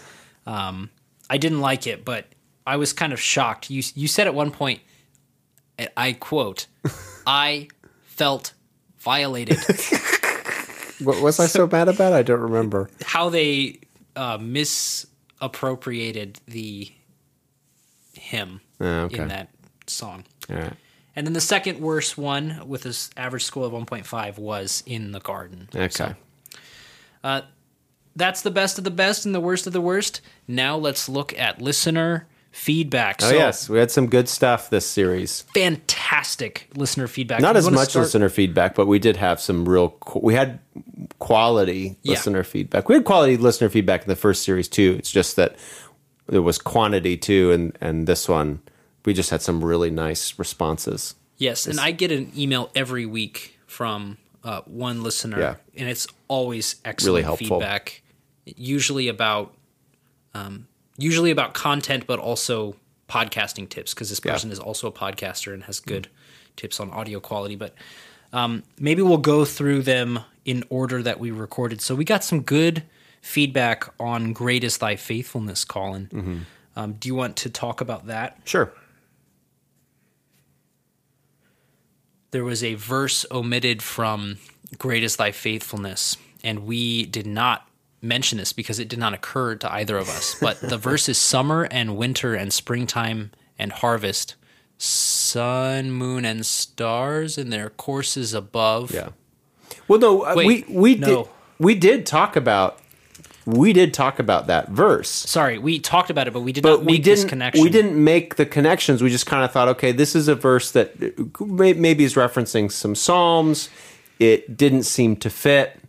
[0.47, 0.89] Um,
[1.29, 2.25] I didn't like it, but
[2.65, 3.69] I was kind of shocked.
[3.69, 4.79] You you said at one point,
[5.95, 6.65] I quote,
[7.27, 7.67] "I
[8.05, 8.53] felt
[8.97, 9.59] violated."
[11.03, 12.13] What was I so mad about?
[12.13, 12.87] I don't remember.
[13.03, 13.79] How they
[14.15, 16.91] uh, misappropriated the
[18.13, 19.23] hymn Oh, okay.
[19.23, 19.49] in that
[19.87, 20.25] song.
[20.49, 20.73] All right.
[21.15, 25.19] And then the second worst one with this average score of 1.5 was in the
[25.19, 25.67] garden.
[25.75, 26.13] Okay.
[27.23, 27.41] Uh,
[28.15, 30.21] that's the best of the best and the worst of the worst.
[30.47, 33.19] Now let's look at listener feedback.
[33.21, 35.43] Oh so yes, we had some good stuff this series.
[35.53, 37.39] fantastic listener feedback.
[37.41, 39.89] Not You as much start- listener feedback, but we did have some real.
[39.91, 40.59] qu- We had
[41.19, 42.11] quality Yeah.
[42.11, 42.89] listener feedback.
[42.89, 44.95] We had quality listener feedback in the first series too.
[44.99, 45.55] It's just that
[46.27, 48.59] there was quantity too, and and this one
[49.05, 51.15] we just had some really nice responses.
[51.37, 55.55] Yes, and I get an email every week from uh, one listener, Yeah.
[55.75, 57.59] and it's always excellent Really helpful.
[57.59, 58.01] feedback.
[58.45, 59.53] Usually about,
[60.33, 62.75] um, usually about content, but also
[63.07, 64.33] podcasting tips because this Yeah.
[64.33, 66.07] person is also a podcaster and has good
[66.55, 67.55] tips on audio quality.
[67.55, 67.75] But
[68.33, 71.81] um, maybe we'll go through them in order that we recorded.
[71.81, 72.83] So we got some good
[73.21, 76.09] feedback on "Great is Thy Faithfulness," Colin.
[76.11, 76.37] Mm-hmm.
[76.75, 78.39] Um, do you want to talk about that?
[78.45, 78.71] Sure.
[82.31, 84.37] There was a verse omitted from
[84.77, 87.67] Great is Thy Faithfulness, and we did not
[88.01, 90.35] mention this because it did not occur to either of us.
[90.39, 94.35] But the verse is summer and winter and springtime and harvest,
[94.77, 98.91] sun, moon, and stars in their courses above.
[98.91, 99.09] Yeah.
[99.87, 101.29] Well, no, uh, Wait, we we did no.
[101.59, 102.79] we did talk about
[103.51, 105.09] we did talk about that verse.
[105.09, 107.63] Sorry, we talked about it, but we did but not we make this didn't connection.
[107.63, 110.71] we didn't make the connections we just kind of thought okay this is a verse
[110.71, 110.95] that
[111.39, 113.69] maybe is referencing some psalms
[114.19, 115.79] it didn't seem to fit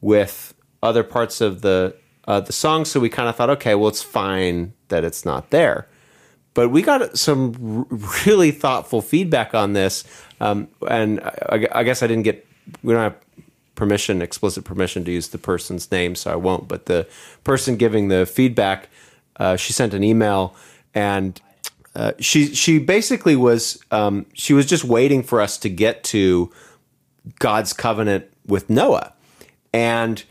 [0.00, 1.94] with other parts of the
[2.26, 5.50] uh, the song so we kind of thought okay well it's fine that it's not
[5.50, 5.88] there
[6.54, 10.04] but we got some r- really thoughtful feedback on this
[10.40, 12.46] um, and I, I guess i didn't get
[12.82, 13.16] we don't have
[13.74, 17.06] permission explicit permission to use the person's name so i won't but the
[17.44, 18.88] person giving the feedback
[19.36, 20.54] uh, she sent an email
[20.94, 21.40] and
[21.94, 26.50] uh, she she basically was um, she was just waiting for us to get to
[27.38, 29.12] God's covenant with Noah,
[29.74, 30.24] and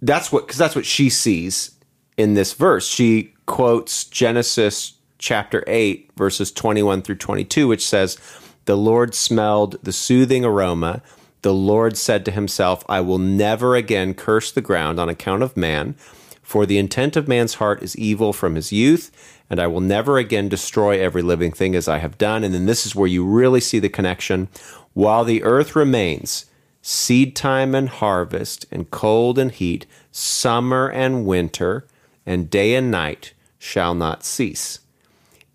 [0.00, 1.72] that's what because that's what she sees
[2.16, 2.88] in this verse.
[2.88, 8.16] She quotes Genesis chapter eight verses twenty one through twenty two, which says,
[8.64, 11.02] "The Lord smelled the soothing aroma."
[11.42, 15.56] The Lord said to himself, I will never again curse the ground on account of
[15.56, 15.94] man,
[16.42, 19.10] for the intent of man's heart is evil from his youth,
[19.50, 22.42] and I will never again destroy every living thing as I have done.
[22.44, 24.48] And then this is where you really see the connection.
[24.94, 26.46] While the earth remains,
[26.82, 31.86] seed time and harvest, and cold and heat, summer and winter,
[32.24, 34.80] and day and night shall not cease.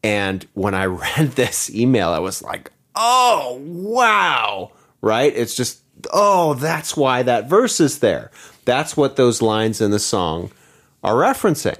[0.04, 4.72] And when I read this email, I was like, oh, wow.
[5.02, 5.34] Right?
[5.36, 5.82] It's just,
[6.14, 8.32] oh, that's why that verse is there.
[8.66, 10.52] That's what those lines in the song
[11.04, 11.78] are referencing.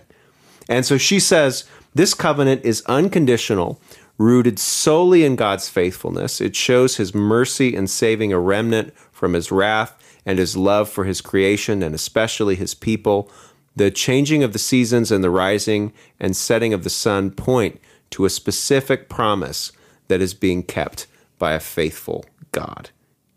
[0.68, 3.82] And so she says, this covenant is unconditional,
[4.18, 6.40] rooted solely in God's faithfulness.
[6.40, 11.04] It shows his mercy in saving a remnant from his wrath and his love for
[11.04, 13.30] his creation and especially his people.
[13.76, 17.80] The changing of the seasons and the rising and setting of the sun point
[18.12, 19.72] to a specific promise
[20.08, 21.08] that is being kept
[21.40, 22.90] by a faithful God.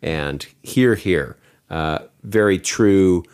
[0.04, 1.36] And here, here,
[1.70, 3.24] uh, very true,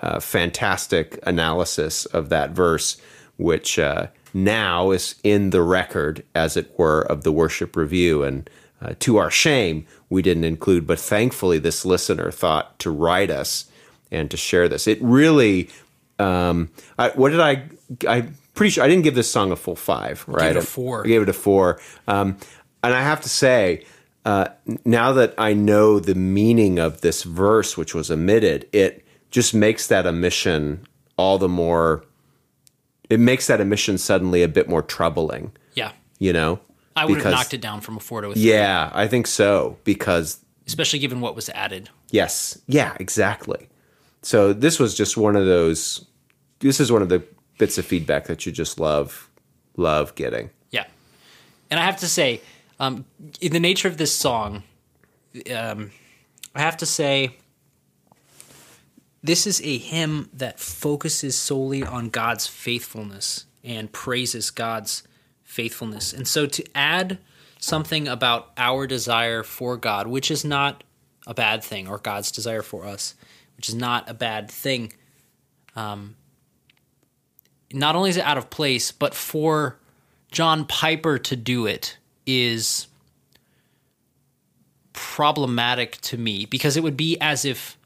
[0.00, 2.96] uh, fantastic analysis of that verse,
[3.36, 8.22] which uh, now is in the record, as it were, of the worship review.
[8.22, 8.48] And
[8.80, 13.66] uh, to our shame, we didn't include, but thankfully, this listener thought to write us
[14.12, 14.86] and to share this.
[14.86, 15.68] It really,
[16.20, 17.64] um, I, what did I?
[18.06, 20.52] I pretty sure I didn't give this song a full five, right?
[20.52, 21.04] it a four.
[21.04, 21.80] I gave it a four.
[22.06, 22.36] Um,
[22.84, 23.84] and I have to say,
[24.24, 24.48] uh,
[24.84, 29.86] now that I know the meaning of this verse, which was omitted, it just makes
[29.88, 32.04] that omission all the more.
[33.10, 35.92] It makes that omission suddenly a bit more troubling, Yeah.
[36.18, 36.60] you know.
[36.96, 39.06] I would Because- have knocked it down from a four to a three, Yeah, I
[39.08, 41.90] think so because especially given what was added.
[42.10, 42.58] Yes.
[42.66, 43.68] Yeah, exactly.
[44.22, 46.06] So this was just one of those
[46.60, 47.22] this is one of the
[47.58, 49.28] bits of feedback that you just love
[49.76, 50.50] love getting.
[50.70, 50.84] Yeah,
[51.70, 52.40] and I have to say,
[52.78, 53.04] um,
[53.40, 54.62] in the nature of this song,
[55.54, 55.90] um,
[56.54, 57.36] I have to say,
[59.22, 65.02] this is a hymn that focuses solely on God's faithfulness and praises God's
[65.42, 66.12] faithfulness.
[66.12, 67.18] And so to add
[67.58, 70.84] something about our desire for God, which is not
[71.26, 73.14] a bad thing, or God's desire for us,
[73.56, 74.92] which is not a bad thing.
[75.74, 76.16] Um,
[77.72, 79.78] not only is it out of place, but for
[80.30, 82.86] John Piper to do it is
[84.92, 87.76] problematic to me because it would be as if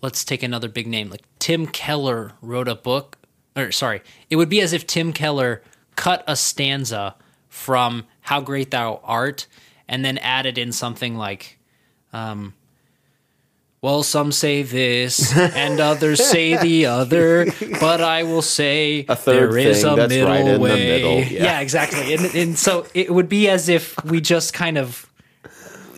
[0.00, 3.18] let's take another big name like Tim Keller wrote a book
[3.56, 5.62] or sorry it would be as if Tim Keller
[5.96, 7.14] cut a stanza
[7.48, 9.46] from how great thou art
[9.86, 11.58] and then added in something like
[12.12, 12.54] um
[13.82, 17.46] well some say this and others say the other
[17.80, 20.60] but I will say A third there is thing a that's middle right in the
[20.60, 21.44] way middle, yeah.
[21.44, 21.60] yeah.
[21.60, 25.10] exactly and, and so it would be as if we just kind of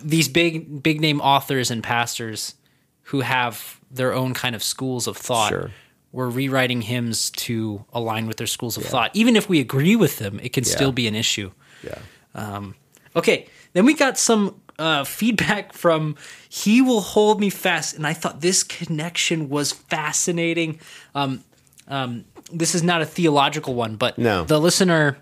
[0.03, 2.55] these big big name authors and pastors
[3.03, 5.71] who have their own kind of schools of thought Sure.
[6.11, 9.11] were rewriting hymns to align with their schools of thought.
[9.13, 11.51] Even if we agree with them, it can still be an issue.
[11.83, 11.99] Yeah.
[12.35, 12.75] Um,
[13.15, 16.15] okay, then we got some uh, feedback from
[16.49, 20.79] He Will Hold Me Fast, and I thought this connection was fascinating.
[21.15, 21.43] Um,
[21.87, 24.43] um, this is not a theological one, but No.
[24.43, 25.17] the listener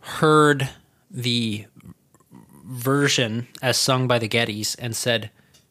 [0.00, 0.68] heard
[1.10, 1.66] the
[2.66, 5.30] version as sung by the Gettys and said,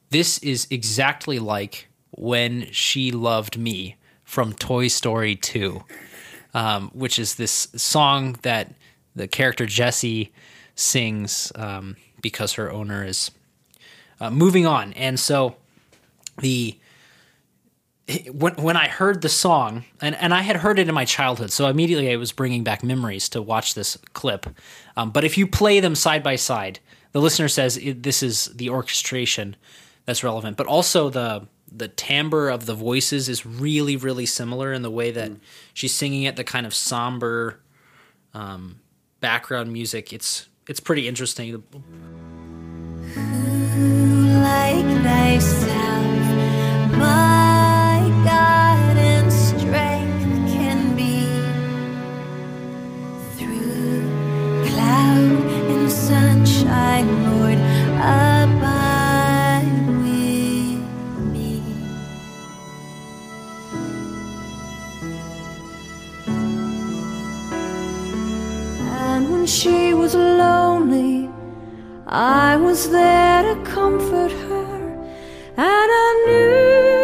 [0.10, 5.84] This is exactly like when she loved me from Toy Story 2,
[6.54, 8.73] um, which is this song that
[9.15, 10.32] the character Jessie
[10.76, 13.32] sings um, because her owner is
[14.20, 14.94] uh, moving on.
[14.94, 15.56] And so
[16.40, 16.78] the
[18.32, 21.52] when when I heard the song, and, and I had heard it in my childhood,
[21.52, 24.46] so immediately I was bringing back memories to watch this clip.
[24.98, 26.80] Um, but if you play them side by side,
[27.14, 29.56] the listener says it, this is the orchestration
[30.06, 34.82] that's relevant, but also the the timbre of the voices is really really similar in
[34.82, 35.32] the way that
[35.74, 37.62] she's singing it, the kind of somber
[38.34, 38.80] um,
[39.22, 40.12] background music.
[40.12, 41.63] It's it's pretty interesting.
[44.41, 47.73] like thyself, my
[69.44, 71.30] when she was lonely,
[72.08, 75.04] I was there to comfort her,
[75.58, 77.04] and I knew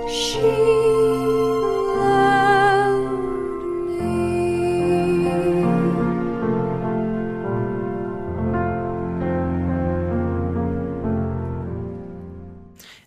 [0.00, 0.40] that she
[2.00, 3.20] loved
[3.90, 4.08] me.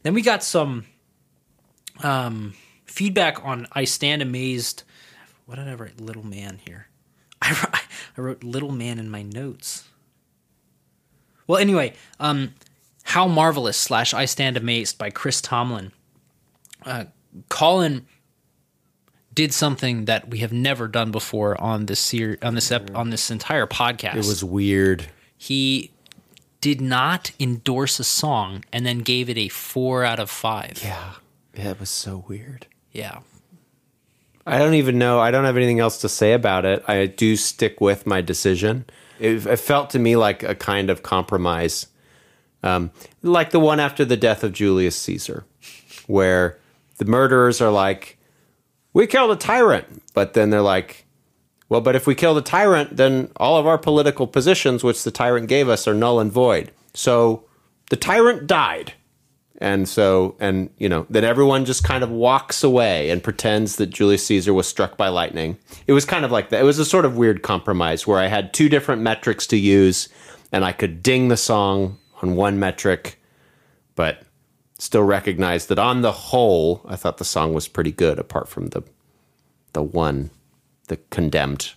[0.03, 0.85] Then we got some
[2.03, 2.53] um,
[2.85, 4.83] feedback on I Stand Amazed.
[5.47, 5.99] What did I write?
[5.99, 6.85] Little Man here.
[7.43, 7.75] I wrote,
[8.17, 9.85] I wrote Little Man in my notes.
[11.47, 12.53] Well, anyway, um,
[13.03, 15.91] How Marvelous slash I Stand Amazed by Chris Tomlin.
[16.85, 17.05] Uh,
[17.49, 18.05] Colin
[19.33, 23.09] did something that we have never done before on this ser- on this ep- on
[23.09, 24.15] this entire podcast.
[24.15, 25.07] It was weird.
[25.37, 25.91] he
[26.59, 30.79] did not endorse a song and then gave it a four out of five.
[30.83, 31.13] Yeah.
[31.55, 32.67] Yeah, it was so weird.
[32.91, 33.19] Yeah.
[34.45, 35.19] I don't even know.
[35.19, 36.83] I don't have anything else to say about it.
[36.87, 38.85] I do stick with my decision.
[39.19, 41.87] It, it felt to me like a kind of compromise,
[42.63, 45.45] um, like the one after the death of Julius Caesar,
[46.07, 46.57] where
[46.97, 48.17] the murderers are like,
[48.93, 51.05] "We killed a tyrant," but then they're like,
[51.69, 55.11] "Well, but if we kill the tyrant, then all of our political positions, which the
[55.11, 57.43] tyrant gave us, are null and void." So
[57.91, 58.93] the tyrant died.
[59.61, 63.91] And so, and you know, then everyone just kind of walks away and pretends that
[63.91, 65.55] Julius Caesar was struck by lightning.
[65.85, 66.61] It was kind of like that.
[66.61, 70.09] It was a sort of weird compromise where I had two different metrics to use,
[70.51, 73.21] and I could ding the song on one metric,
[73.95, 74.23] but
[74.79, 78.69] still recognize that on the whole, I thought the song was pretty good, apart from
[78.69, 78.81] the
[79.73, 80.31] the one,
[80.87, 81.73] the condemned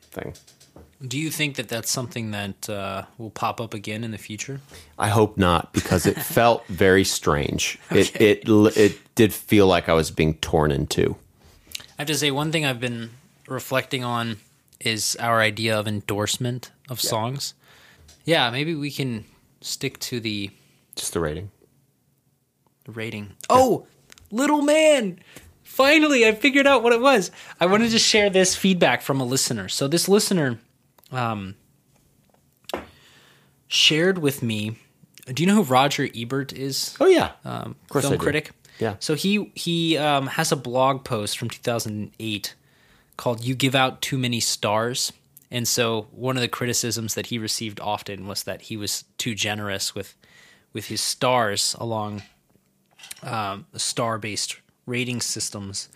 [0.00, 0.34] thing.
[1.06, 4.60] Do you think that that's something that uh, will pop up again in the future?
[4.98, 7.78] I hope not, because it felt very strange.
[7.90, 11.16] It it it did feel like I was being torn in two.
[11.78, 13.10] I have to say, one thing I've been
[13.46, 14.38] reflecting on
[14.80, 17.54] is our idea of endorsement of songs.
[18.24, 19.24] Yeah, maybe we can
[19.60, 20.50] stick to the
[20.96, 21.50] Just the rating.
[22.86, 23.32] rating.
[23.50, 23.86] Oh,
[24.30, 25.18] Little Man!
[25.62, 27.30] Finally, I figured out what it was.
[27.60, 29.68] I wanted to share this feedback from a listener.
[29.68, 30.58] So this listener
[31.10, 31.54] um,
[33.68, 34.76] shared with me.
[35.26, 36.96] Do you know who Roger Ebert is?
[37.00, 37.32] Oh yeah.
[37.44, 38.50] um, course I film critic.
[38.78, 38.96] Yeah.
[38.98, 42.54] So he he um, has a blog post from 2008
[43.16, 45.12] called "You Give Out Too Many Stars,"
[45.50, 49.34] and so one of the criticisms that he received often was that he was too
[49.34, 50.16] generous with
[50.72, 52.22] with his stars along
[53.22, 55.88] um, star based rating systems.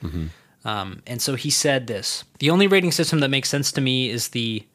[0.65, 4.09] Um, and so he said this The only rating system that makes sense to me
[4.09, 4.67] is the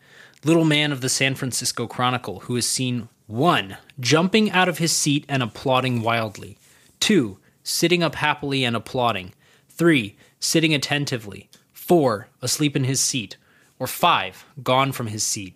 [0.43, 4.91] little man of the San Francisco Chronicle who is seen one, jumping out of his
[4.91, 6.57] seat and applauding wildly,
[6.99, 9.33] two, sitting up happily and applauding,
[9.69, 13.37] three, sitting attentively, four, asleep in his seat,
[13.79, 15.55] or five, gone from his seat.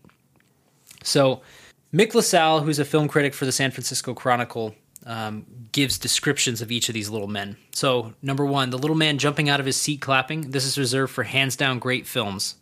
[1.04, 1.42] So,
[1.94, 4.76] Mick LaSalle, who's a film critic for the San Francisco Chronicle,
[5.06, 7.56] um, gives descriptions of each of these little men.
[7.72, 10.52] So, number one, the little man jumping out of his seat clapping.
[10.52, 12.56] This is reserved for hands down great films.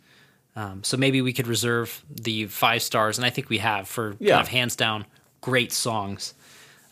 [0.55, 4.15] Um, so maybe we could reserve the five stars, and I think we have for
[4.19, 4.35] Yeah.
[4.35, 5.05] kind of hands down
[5.41, 6.33] great songs.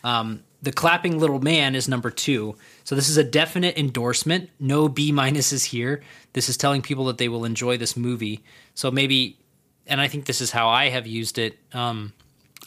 [0.02, 2.56] Um, the clapping little man is number two.
[2.84, 4.50] So this is a definite endorsement.
[4.60, 6.02] No B minuses here.
[6.34, 8.42] This is telling people that they will enjoy this movie.
[8.74, 9.38] So maybe,
[9.86, 11.58] and I think this is how I have used it.
[11.72, 12.12] Um,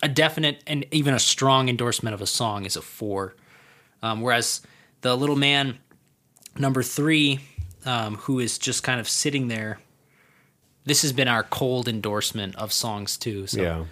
[0.04, 3.36] a definite and even a strong endorsement of a song is a four.
[4.04, 4.62] Um, whereas
[5.02, 5.80] the little man,
[6.58, 7.40] number three,
[7.86, 9.80] um, who is just kind of sitting there.
[10.88, 13.46] This has been our cold endorsement of songs too.
[13.46, 13.84] So Yeah.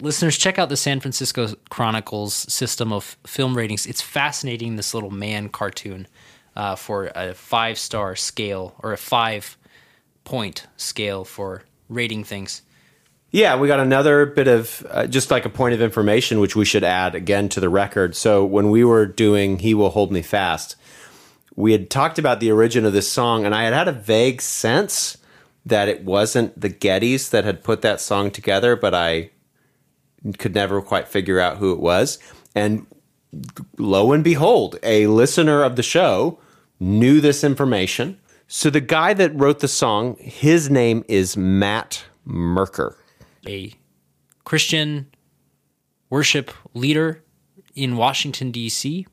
[0.00, 3.86] listeners, check out the San Francisco Chronicles system of film ratings.
[3.86, 4.76] It's fascinating.
[4.76, 6.06] This little man cartoon
[6.54, 9.56] uh, for a five star scale or a five
[10.24, 12.60] point scale for rating things.
[13.30, 16.66] Yeah, we got another bit of uh, just like a point of information, which we
[16.66, 18.14] should add again to the record.
[18.14, 20.76] So when we were doing "He Will Hold Me Fast,"
[21.56, 24.40] we had talked about the origin of this song, and I had had a vague
[24.42, 25.16] sense
[25.66, 29.30] that it wasn't the Gettys that had put that song together, but I
[30.38, 32.18] could never quite figure out who it was.
[32.54, 32.86] And
[33.78, 36.38] lo and behold, a listener of the show
[36.80, 38.18] knew this information.
[38.46, 42.96] So the guy that wrote the song, his name is Matt Merker.
[43.48, 43.72] A
[44.44, 45.06] Christian
[46.10, 47.22] worship leader
[47.74, 49.06] in Washington, D.C.,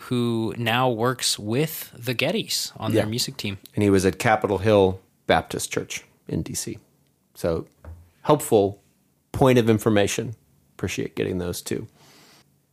[0.00, 3.58] who now works with the Gettys on their music team.
[3.74, 6.78] and he was at Capitol Hill Baptist Church in DC.
[7.34, 7.66] So
[8.22, 8.80] helpful
[9.32, 10.34] point of information.
[10.76, 11.86] Appreciate getting those too.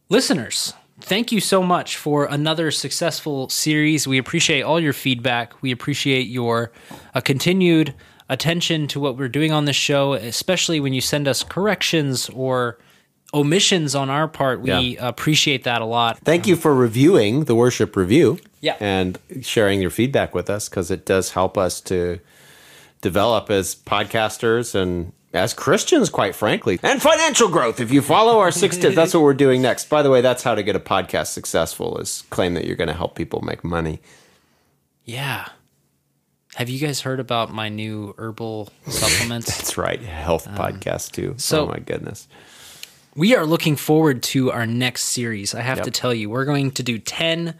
[0.09, 4.07] Listeners, thank you so much for another successful series.
[4.07, 5.61] We appreciate all your feedback.
[5.61, 6.71] We appreciate your
[7.13, 7.93] uh, continued
[8.29, 12.77] attention to what we're doing on this show, especially when you send us corrections or
[13.33, 14.61] omissions on our part.
[14.61, 15.07] We Yeah.
[15.07, 16.19] appreciate that a lot.
[16.19, 18.39] Thank you for reviewing the worship review.
[18.61, 18.75] Yeah.
[18.79, 22.19] And sharing your feedback with us because it does help us to
[23.03, 27.79] develop as podcasters and as Christians, quite frankly, and financial growth.
[27.79, 29.89] If you follow our six tips, that's what we're doing next.
[29.89, 32.87] By the way, that's how to get a podcast successful is claim that you're going
[32.87, 33.99] to help people make money.
[35.05, 35.47] Yeah.
[36.55, 39.47] Have you guys heard about my new herbal supplements?
[39.57, 39.99] That's right.
[40.01, 41.33] Health um, podcast too.
[41.37, 42.27] so- oh my goodness.
[43.15, 45.55] we are looking forward to our next series.
[45.55, 45.85] I have Yep.
[45.85, 47.55] to tell you, we're going to do 10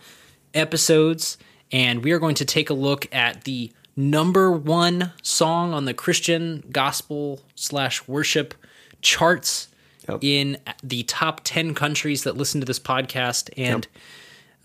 [0.54, 1.38] episodes
[1.72, 5.94] and we are going to take a look at the number one song on the
[5.94, 8.54] Christian gospel slash worship
[9.02, 9.68] charts
[10.10, 10.20] Yep.
[10.22, 13.50] in the top 10 countries that listen to this podcast.
[13.56, 13.88] And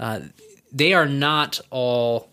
[0.00, 0.20] uh,
[0.72, 2.28] they are not all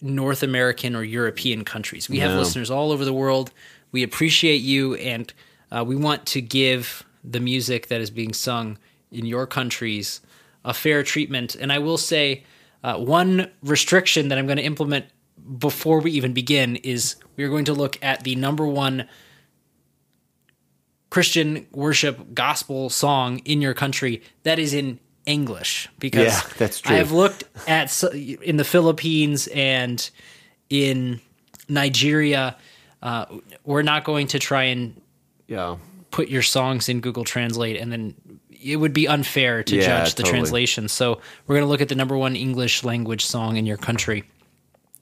[0.00, 2.08] North American or European countries.
[2.08, 3.50] We have listeners all over the world.
[3.90, 5.32] We appreciate you, and
[5.72, 8.78] uh, we want to give the music that is being sung
[9.10, 10.20] in your countries
[10.64, 11.56] a fair treatment.
[11.56, 12.44] And I will say,
[12.84, 15.06] uh, one restriction that I'm going to implement
[15.58, 19.06] before we even begin is we are going to look at the number one
[21.10, 26.94] Christian worship gospel song in your country that is in English because Yeah, that's true.
[26.94, 30.08] I have looked at in the Philippines and
[30.70, 31.20] in
[31.68, 32.56] Nigeria.
[33.02, 33.26] Uh,
[33.64, 35.00] we're not going to try and
[35.46, 35.76] Yeah.
[36.10, 38.14] put your songs in Google Translate and then
[38.50, 40.38] it would be unfair to Yeah, judge the totally.
[40.40, 40.88] translation.
[40.88, 44.24] So we're going to look at the number one English language song in your country.